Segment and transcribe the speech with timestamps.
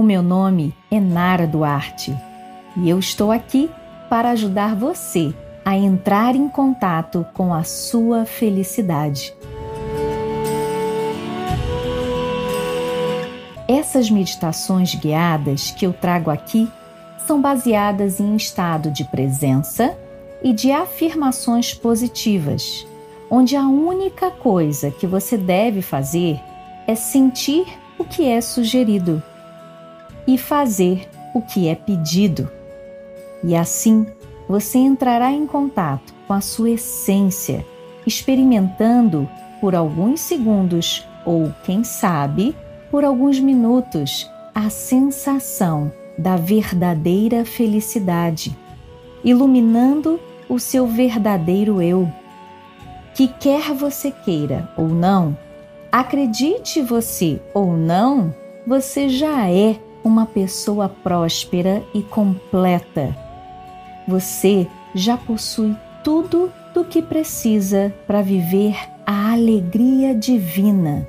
[0.00, 2.16] O meu nome é Nara Duarte
[2.74, 3.68] e eu estou aqui
[4.08, 9.36] para ajudar você a entrar em contato com a sua felicidade.
[13.68, 16.66] Essas meditações guiadas que eu trago aqui
[17.26, 19.94] são baseadas em estado de presença
[20.42, 22.86] e de afirmações positivas,
[23.30, 26.40] onde a única coisa que você deve fazer
[26.86, 27.66] é sentir
[27.98, 29.22] o que é sugerido
[30.26, 32.50] e fazer o que é pedido.
[33.42, 34.06] E assim
[34.48, 37.64] você entrará em contato com a sua essência,
[38.06, 39.28] experimentando
[39.60, 42.54] por alguns segundos ou, quem sabe,
[42.90, 48.56] por alguns minutos a sensação da verdadeira felicidade,
[49.22, 52.10] iluminando o seu verdadeiro eu.
[53.14, 55.36] Que quer você queira ou não,
[55.92, 58.34] acredite você ou não,
[58.66, 63.16] você já é uma pessoa próspera e completa.
[64.06, 68.76] Você já possui tudo do que precisa para viver
[69.06, 71.06] a alegria divina,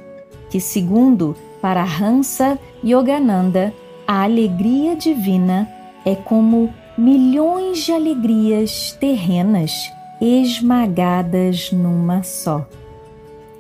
[0.49, 3.73] que, segundo Paramahansa Yogananda,
[4.07, 5.69] a alegria divina
[6.03, 9.71] é como milhões de alegrias terrenas
[10.19, 12.67] esmagadas numa só.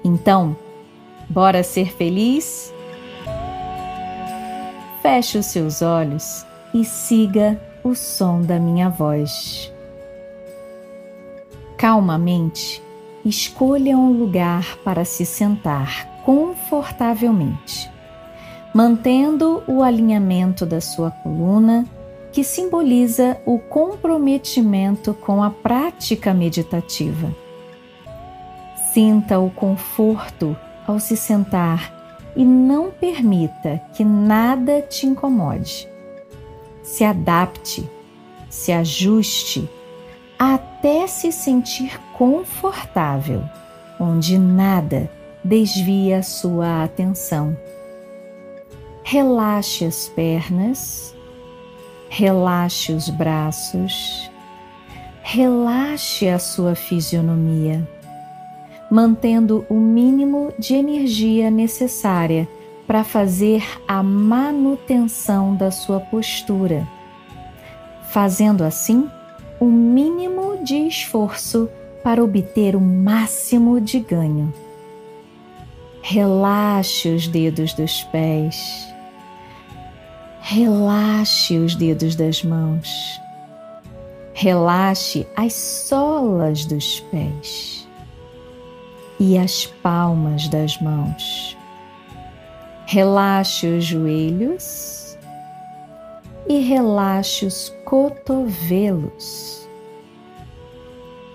[0.03, 0.55] Então,
[1.29, 2.73] bora ser feliz?
[5.01, 9.73] Feche os seus olhos e siga o som da minha voz.
[11.75, 12.83] Calmamente,
[13.25, 17.89] escolha um lugar para se sentar confortavelmente,
[18.75, 21.83] mantendo o alinhamento da sua coluna,
[22.31, 27.35] que simboliza o comprometimento com a prática meditativa.
[28.93, 32.00] Sinta o conforto ao se sentar
[32.35, 35.87] e não permita que nada te incomode.
[36.83, 37.89] Se adapte,
[38.49, 39.69] se ajuste
[40.37, 43.43] até se sentir confortável,
[43.99, 45.09] onde nada
[45.43, 47.55] desvia a sua atenção.
[49.03, 51.15] Relaxe as pernas,
[52.09, 54.31] relaxe os braços,
[55.21, 57.87] relaxe a sua fisionomia
[58.91, 62.45] mantendo o mínimo de energia necessária
[62.85, 66.85] para fazer a manutenção da sua postura,
[68.09, 69.09] fazendo assim
[69.61, 71.69] o mínimo de esforço
[72.03, 74.53] para obter o máximo de ganho.
[76.01, 78.85] Relaxe os dedos dos pés.
[80.41, 83.21] Relaxe os dedos das mãos.
[84.33, 87.80] Relaxe as solas dos pés
[89.21, 91.55] e as palmas das mãos.
[92.87, 95.15] Relaxe os joelhos
[96.49, 99.69] e relaxe os cotovelos.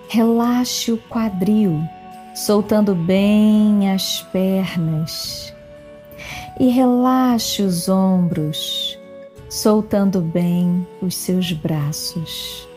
[0.09, 1.81] Relaxe o quadril,
[2.35, 5.55] soltando bem as pernas.
[6.59, 8.99] E relaxe os ombros,
[9.49, 12.67] soltando bem os seus braços.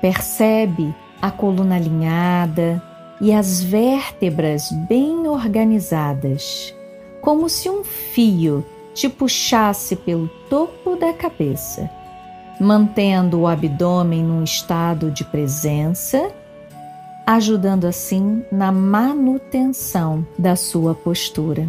[0.00, 2.89] Percebe a coluna alinhada,
[3.20, 6.74] e as vértebras bem organizadas,
[7.20, 8.64] como se um fio
[8.94, 11.88] te puxasse pelo topo da cabeça,
[12.58, 16.32] mantendo o abdômen num estado de presença,
[17.26, 21.68] ajudando assim na manutenção da sua postura.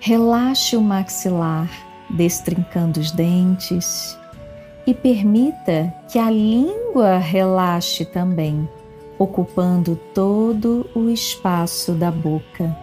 [0.00, 1.70] Relaxe o maxilar,
[2.10, 4.18] destrincando os dentes
[4.86, 8.68] e permita que a língua relaxe também
[9.18, 12.76] ocupando todo o espaço da boca.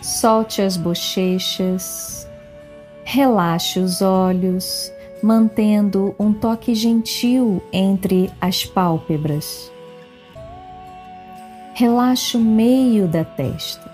[0.00, 2.28] Solte as bochechas,
[3.04, 4.92] relaxe os olhos,
[5.22, 9.70] mantendo um toque gentil entre as pálpebras.
[11.74, 13.90] Relaxe o meio da testa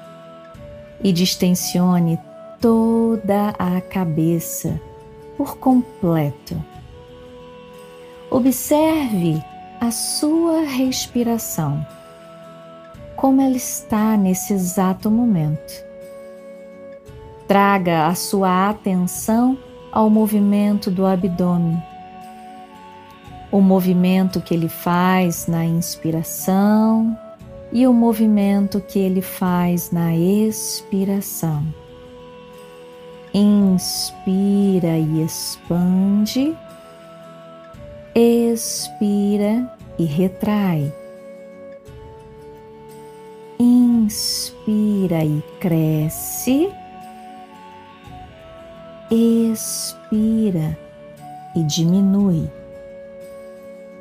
[1.05, 2.19] e distensione
[2.61, 4.81] toda a cabeça
[5.37, 6.57] por completo.
[8.31, 9.43] Observe
[9.81, 11.87] a sua respiração,
[13.15, 15.85] como ela está nesse exato momento.
[17.47, 19.57] Traga a sua atenção
[19.93, 21.81] ao movimento do abdômen,
[23.53, 27.17] o movimento que ele faz na inspiração
[27.71, 31.65] e o movimento que ele faz na expiração.
[33.33, 36.57] Inspira e expande
[38.15, 40.93] expira e retrai.
[43.59, 46.71] Inspira e cresce
[49.11, 50.79] expira
[51.55, 52.51] e diminui.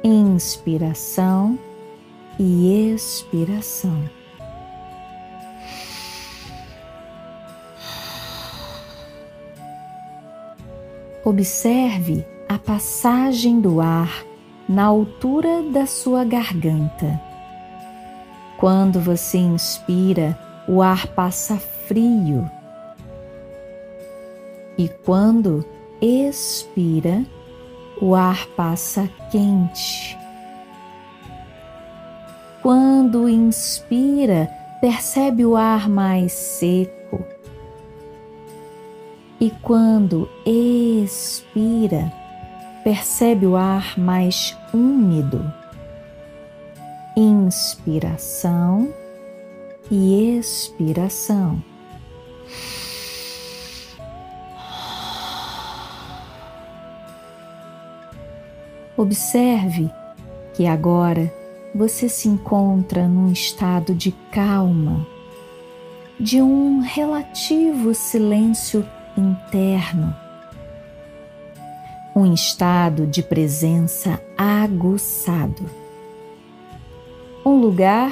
[0.03, 1.57] Inspiração
[2.39, 4.09] e expiração.
[11.23, 14.23] Observe a passagem do ar
[14.67, 17.19] na altura da sua garganta.
[18.57, 22.49] Quando você inspira, o ar passa frio.
[24.77, 25.65] E quando
[26.01, 27.25] expira,
[28.01, 30.17] o ar passa quente.
[32.61, 34.49] Quando inspira,
[34.79, 37.23] percebe o ar mais seco.
[39.39, 42.11] E quando expira,
[42.87, 45.53] percebe o ar mais úmido.
[47.17, 48.93] Inspiração
[49.91, 51.61] e expiração.
[58.95, 59.91] Observe
[60.53, 61.29] que agora
[61.75, 65.05] você se encontra num estado de calma,
[66.17, 68.87] de um relativo silêncio
[69.17, 70.15] interno,
[72.17, 75.63] um estado de presença aguçado,
[77.45, 78.11] um lugar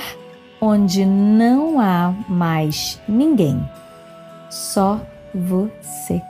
[0.61, 3.61] onde não há mais ninguém,
[4.49, 5.01] só
[5.33, 6.21] você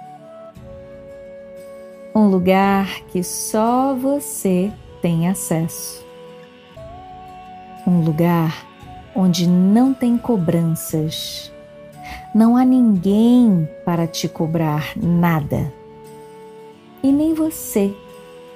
[2.15, 6.01] um lugar que só você tem acesso.
[7.85, 8.65] Um lugar
[9.13, 11.51] onde não tem cobranças.
[12.33, 15.73] Não há ninguém para te cobrar nada.
[17.05, 17.95] E nem você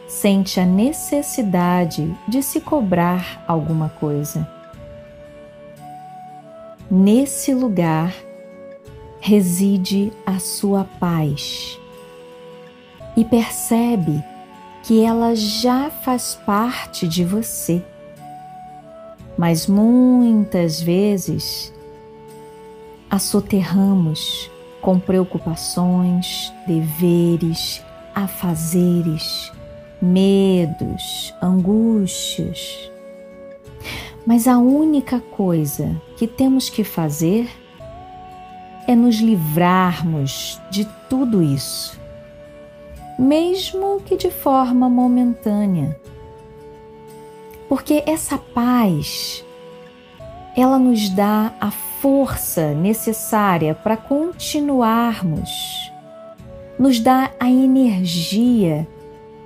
[0.07, 4.49] sente a necessidade de se cobrar alguma coisa.
[6.89, 8.11] Nesse lugar
[9.19, 11.79] reside a sua paz
[13.15, 14.23] e percebe
[14.81, 17.85] que ela já faz parte de você.
[19.37, 21.71] Mas muitas vezes
[23.11, 24.49] a soterramos
[24.81, 27.83] com preocupações, deveres,
[28.23, 29.51] afazeres,
[30.01, 32.91] medos, angústias.
[34.25, 37.49] Mas a única coisa que temos que fazer
[38.87, 41.99] é nos livrarmos de tudo isso
[43.19, 45.99] mesmo que de forma momentânea.
[47.67, 49.45] Porque essa paz,
[50.55, 55.91] ela nos dá a força necessária para continuarmos,
[56.79, 58.87] nos dá a energia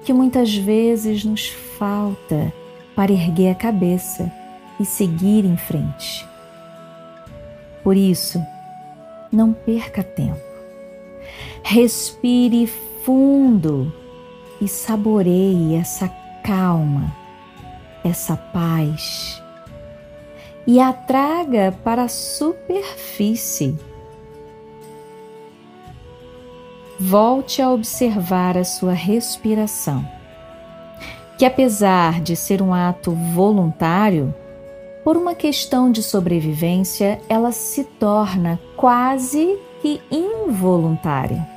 [0.06, 2.54] que muitas vezes nos falta
[2.96, 4.32] para erguer a cabeça
[4.80, 6.26] e seguir em frente.
[7.84, 8.40] Por isso,
[9.32, 10.40] não perca tempo.
[11.64, 12.68] Respire
[13.04, 13.92] fundo
[14.62, 16.08] e saboreie essa
[16.44, 17.12] calma,
[18.04, 19.44] essa paz
[20.66, 23.78] e a traga para a superfície.
[27.10, 30.08] Volte a observar a sua respiração,
[31.38, 34.34] que apesar de ser um ato voluntário,
[35.04, 41.54] por uma questão de sobrevivência, ela se torna quase que involuntária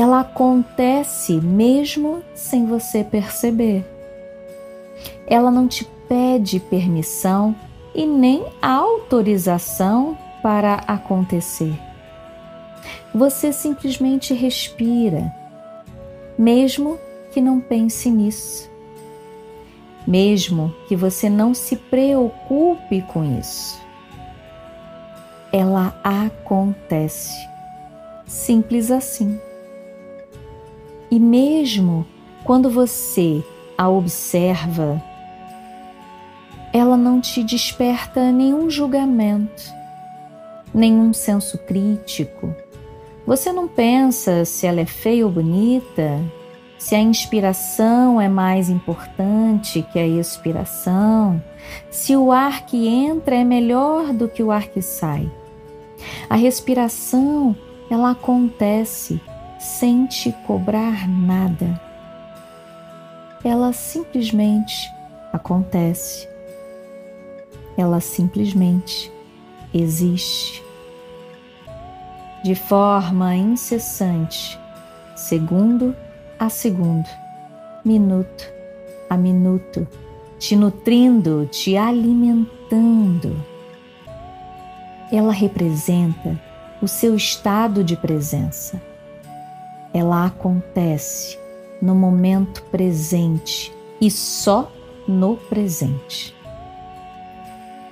[0.00, 3.84] ela acontece mesmo sem você perceber.
[5.26, 7.54] Ela não te pede permissão
[7.92, 11.87] e nem autorização para acontecer.
[13.14, 15.32] Você simplesmente respira,
[16.38, 16.98] mesmo
[17.32, 18.70] que não pense nisso.
[20.06, 23.78] Mesmo que você não se preocupe com isso.
[25.52, 27.34] Ela acontece.
[28.26, 29.38] Simples assim.
[31.10, 32.06] E mesmo
[32.44, 33.44] quando você
[33.76, 35.02] a observa,
[36.72, 39.62] ela não te desperta nenhum julgamento,
[40.74, 42.54] nenhum senso crítico.
[43.28, 46.18] Você não pensa se ela é feia ou bonita,
[46.78, 51.38] se a inspiração é mais importante que a expiração,
[51.90, 55.30] se o ar que entra é melhor do que o ar que sai.
[56.30, 57.54] A respiração,
[57.90, 59.20] ela acontece
[59.58, 61.78] sem te cobrar nada.
[63.44, 64.90] Ela simplesmente
[65.34, 66.26] acontece.
[67.76, 69.12] Ela simplesmente
[69.74, 70.66] existe.
[72.42, 74.58] De forma incessante,
[75.16, 75.94] segundo
[76.38, 77.08] a segundo,
[77.84, 78.44] minuto
[79.10, 79.88] a minuto,
[80.38, 83.34] te nutrindo, te alimentando.
[85.10, 86.38] Ela representa
[86.80, 88.80] o seu estado de presença
[89.92, 91.38] ela acontece
[91.80, 94.70] no momento presente e só
[95.06, 96.34] no presente.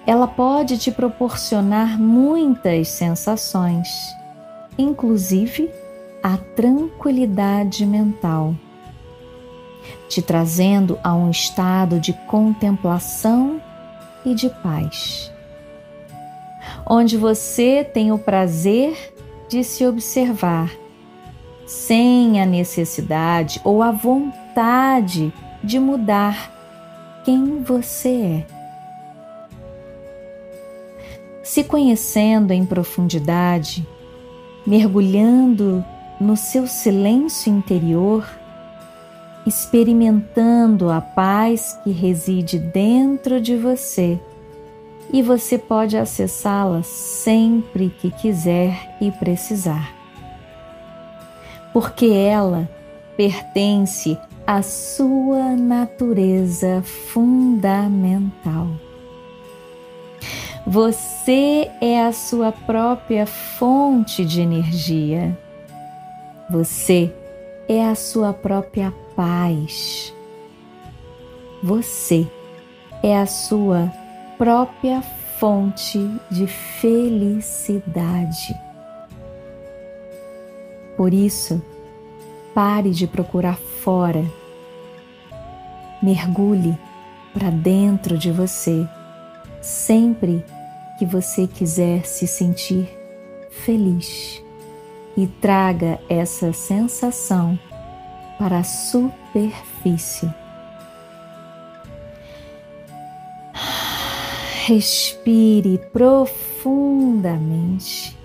[0.07, 4.17] Ela pode te proporcionar muitas sensações,
[4.79, 5.71] inclusive
[6.23, 8.55] a tranquilidade mental,
[10.09, 13.61] te trazendo a um estado de contemplação
[14.25, 15.33] e de paz,
[16.85, 19.15] onde você tem o prazer
[19.49, 20.71] de se observar
[21.67, 26.53] sem a necessidade ou a vontade de mudar
[27.25, 28.57] quem você é.
[31.43, 33.87] Se conhecendo em profundidade,
[34.67, 35.85] mergulhando
[36.21, 38.27] no seu silêncio interior,
[39.47, 44.19] experimentando a paz que reside dentro de você
[45.13, 49.95] e você pode acessá-la sempre que quiser e precisar.
[51.73, 52.69] Porque ela
[53.17, 58.69] pertence à sua natureza fundamental.
[60.69, 65.39] Você é a sua própria fonte de energia.
[66.51, 67.15] Você
[67.69, 70.13] é a sua própria paz.
[71.63, 72.27] Você
[73.01, 73.93] é a sua
[74.37, 75.03] própria
[75.39, 78.53] fonte de felicidade.
[80.97, 81.63] Por isso,
[82.53, 84.25] pare de procurar fora.
[86.03, 86.77] Mergulhe
[87.33, 88.85] para dentro de você
[89.67, 90.45] sempre
[90.99, 92.89] que você quiser se sentir
[93.51, 94.43] feliz
[95.17, 97.59] e traga essa sensação
[98.39, 100.31] para a superfície.
[104.67, 108.17] Respire profundamente.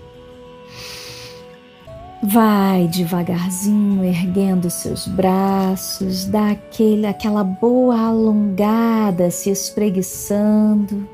[2.24, 11.08] Vai devagarzinho erguendo seus braços, dá aquele, aquela boa alongada, se espreguiçando,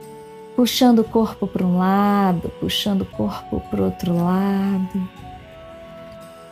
[0.59, 5.09] puxando o corpo para um lado, puxando o corpo para outro lado.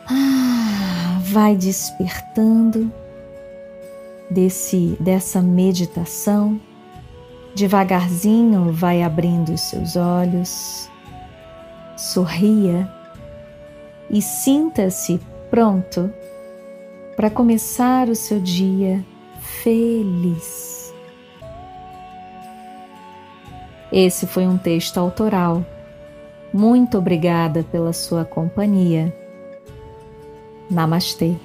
[0.09, 2.89] Ah, vai despertando
[4.31, 6.57] desse dessa meditação
[7.53, 10.89] Devagarzinho vai abrindo os seus olhos,
[11.97, 12.89] sorria
[14.09, 16.09] e sinta-se pronto
[17.17, 19.03] para começar o seu dia
[19.41, 20.76] feliz.
[23.91, 25.65] Esse foi um texto autoral.
[26.53, 29.13] Muito obrigada pela sua companhia.
[30.69, 31.35] Namastê.